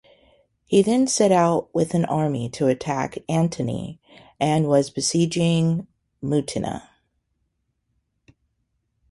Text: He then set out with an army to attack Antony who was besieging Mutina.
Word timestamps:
He 0.65 0.81
then 0.81 1.05
set 1.05 1.31
out 1.31 1.69
with 1.75 1.93
an 1.93 2.05
army 2.05 2.49
to 2.57 2.65
attack 2.65 3.19
Antony 3.29 4.01
who 4.41 4.63
was 4.63 4.89
besieging 4.89 5.85
Mutina. 6.23 6.89